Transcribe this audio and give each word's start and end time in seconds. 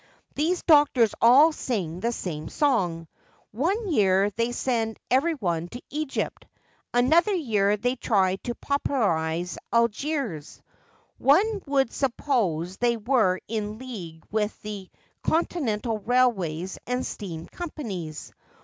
These 0.33 0.63
doctors 0.63 1.13
all 1.21 1.51
sing 1.51 1.99
the 1.99 2.11
same 2.11 2.49
song. 2.49 3.07
One 3.51 3.87
year 3.91 4.31
thfy 4.31 4.51
send 4.51 4.97
everyone 5.11 5.67
to 5.67 5.81
Egypt, 5.91 6.47
another 6.91 7.35
year 7.35 7.77
they 7.77 7.97
try 7.97 8.37
to 8.37 8.55
popularise 8.55 9.59
Algiers. 9.71 10.59
One 11.19 11.61
would 11.67 11.93
suppose 11.93 12.77
they 12.77 12.97
were 12.97 13.41
in 13.47 13.77
league 13.77 14.23
with 14.31 14.59
the 14.63 14.89
Con 15.21 15.45
tinental 15.45 16.01
railways 16.03 16.79
and 16.87 17.05
steam 17.05 17.45
companies. 17.45 18.33